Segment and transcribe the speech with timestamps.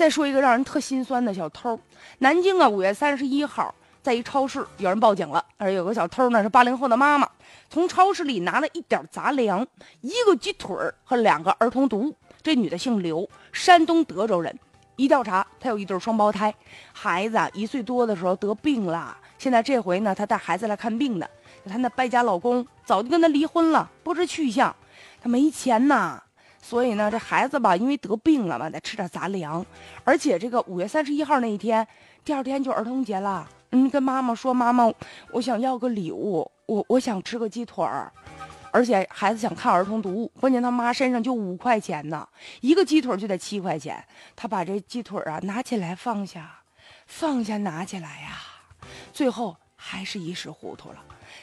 [0.00, 1.78] 再说一个让人特心酸的小偷，
[2.20, 7.28] 南京啊，五月三十一号，在一超市有人报警了，而有个小偷呢是八零后的妈妈，
[7.68, 9.60] 从超市里拿了一点杂粮，
[10.00, 10.74] 一个鸡腿
[11.04, 12.16] 和两个儿童读物。
[12.42, 14.58] 这女的姓刘，山东德州人。
[14.96, 16.54] 一调查，她有一对双胞胎，
[16.94, 21.28] 孩子一岁多的时候得病了，现在这回呢，她带孩子来看病的。
[21.66, 24.74] 她那败家老公早就跟她离婚了，不知去向。
[25.20, 26.22] 她没钱呐。
[26.62, 29.64] 所以呢，这孩子吧，因为得病了嘛，得吃点杂粮。
[30.04, 31.86] 而且这个五月三十一号那一天，
[32.24, 33.48] 第二天就儿童节了。
[33.72, 34.92] 嗯，跟妈妈说，妈妈，
[35.32, 38.12] 我想要个礼物，我我想吃个鸡腿儿。
[38.72, 42.28] 而且孩子想看儿童读物，关键他妈身上就五块钱呢，
[42.60, 44.04] 一个鸡腿就得七块钱。
[44.36, 46.60] 他把这鸡腿啊拿起来放下，
[47.06, 48.38] 放下拿起来呀，
[49.12, 50.96] 最后还是一时糊涂了。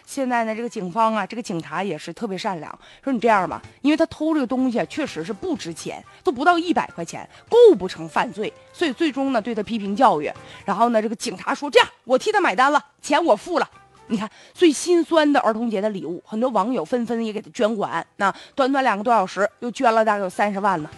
[0.05, 10.31] 现在呢，这个警方啊，这个警察也是特别善良，说你这样吧，因为他偷这个东西确实是不值钱，都不到一百块钱，构不成犯罪，所以最终呢对他批评教育。
[10.66, 13.70] 然后呢，这个警察说这样，我替他买单了，钱我付了。
[14.09, 20.89] 你看最心酸的儿童节的礼物，很多网友纷纷也给他捐款，那短短两个多小时又捐了大概有三十万呢。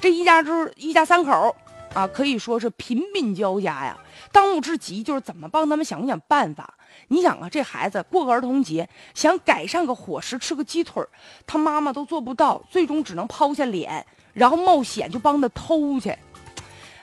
[0.00, 1.54] 这一家之一家三口
[1.96, 3.96] 啊，可以说是贫病交加呀。
[4.30, 6.74] 当务之急就是怎么帮他们想想办法。
[7.08, 11.02] 你想啊，这孩子过个儿童节，想改善个伙食，吃个鸡腿
[11.46, 16.14] 他妈妈都做不到，最终只能抛下脸，然后冒险就帮他偷去。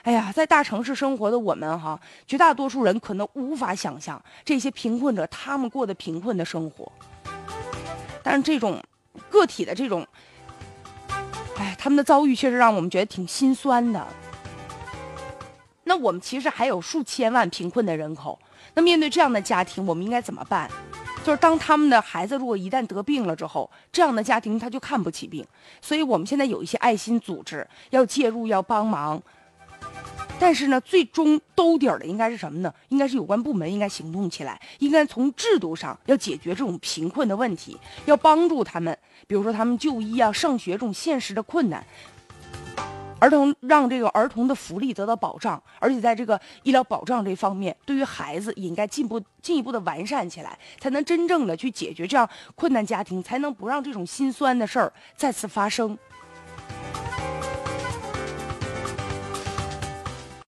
[0.02, 6.92] 哎呀，在大城市生活的我们哈，绝大多数人可能无法想象这些贫困者他们过的贫困的生活。
[8.22, 8.80] 但是这种
[9.28, 10.06] 个体的这种，
[11.56, 14.06] 哎，他们的遭遇确实让我们觉得挺心酸的。
[15.84, 18.38] 那我们其实还有数千万贫困的人口。
[18.74, 20.68] 那面对这样的家庭，我们应该怎么办？
[21.22, 25.46] 就是当他们的孩子如果一旦得病了之后，这样的家庭他就看不起病。
[25.80, 29.22] 所以我们现在有一些爱心组织要介入，要帮忙。
[30.38, 32.74] 但是呢，最终兜底儿的应该是什么呢？
[32.88, 41.86] 应该是有关部门应该行动起来，应该从制度上要解决这种贫困的问题，要帮助他们，比如说他们就医啊、上学这种现实的困难。
[43.24, 55.96] 儿童让这个儿童的福利得到保障，而且在这个医疗保障这方面，对于孩子也应该进步进一步的完善起来，才能真正的去解决这样困难家庭，才能不让这种心酸的事儿再次发生。